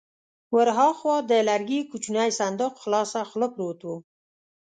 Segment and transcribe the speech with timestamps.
[0.55, 3.89] ور هاخوا د لرګي کوچينی صندوق خلاصه خوله پروت و.